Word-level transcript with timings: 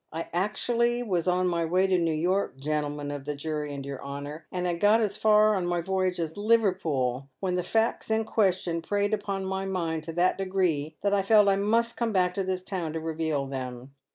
I 0.11 0.21
was 0.21 0.25
ackshally 0.33 1.27
on 1.31 1.45
my 1.47 1.63
way 1.63 1.85
to 1.85 1.95
New 1.95 2.11
York, 2.11 2.57
gentlemen 2.57 3.11
of 3.11 3.25
the 3.25 3.35
jury 3.35 3.71
and 3.71 3.85
your 3.85 4.03
honour, 4.03 4.47
and 4.51 4.65
had 4.65 4.79
got 4.79 4.99
as 4.99 5.15
far 5.15 5.53
on 5.53 5.67
my 5.67 5.79
voyage 5.81 6.19
as 6.19 6.35
Liverpool, 6.35 7.29
when 7.39 7.53
the 7.53 7.61
facks 7.61 8.09
in 8.09 8.25
question 8.25 8.81
preyed 8.81 9.13
upon 9.13 9.45
my 9.45 9.65
mind 9.65 10.03
to 10.05 10.13
that 10.13 10.39
degree 10.39 10.97
that 11.03 11.13
I 11.13 11.21
felt 11.21 11.45
that 11.45 11.51
I 11.51 11.55
must 11.57 11.97
come 11.97 12.11
back 12.13 12.33
to 12.33 12.43
this 12.43 12.63
town 12.63 12.93
to 12.93 12.99
reveal 12.99 13.45
them. 13.45 13.93